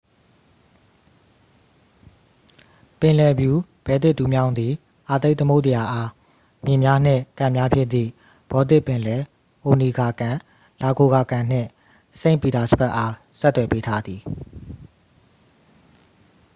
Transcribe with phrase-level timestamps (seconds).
[2.99, 3.51] ပင်လယ်ဖြူ-
[3.85, 4.73] ဘယ်လ်တစ်တူးမြောင်းသည်
[5.09, 6.09] အာတိတ်သမုဒ္ဒရာအား
[6.65, 8.09] မြစ်များနှင့် ကန်များဖြစ်သည့်
[8.51, 9.21] ဘော်တစ်ပင်လယ်၊
[9.63, 10.35] အိုနီဂါကန်၊
[10.81, 11.67] လာဂိုဂါ ကန် နှင့်
[12.19, 14.21] စိန့်ပီတာစဘတ်အား ဆက်သွယ်ပေးထားသည်။